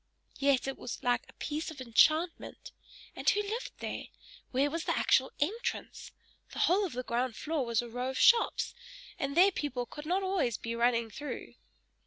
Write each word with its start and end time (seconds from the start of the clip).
Yet 0.39 0.67
it 0.67 0.79
was 0.79 1.03
like 1.03 1.25
a 1.29 1.33
piece 1.33 1.69
of 1.69 1.79
enchantment. 1.79 2.71
And 3.15 3.29
who 3.29 3.43
lived 3.43 3.73
there? 3.81 4.05
Where 4.49 4.71
was 4.71 4.85
the 4.85 4.97
actual 4.97 5.31
entrance? 5.39 6.11
The 6.53 6.57
whole 6.65 6.85
of 6.87 6.93
the 6.93 7.03
ground 7.03 7.35
floor 7.35 7.63
was 7.67 7.83
a 7.83 7.87
row 7.87 8.09
of 8.09 8.17
shops, 8.17 8.73
and 9.19 9.37
there 9.37 9.51
people 9.51 9.85
could 9.85 10.07
not 10.07 10.23
always 10.23 10.57
be 10.57 10.75
running 10.75 11.11
through. 11.11 11.53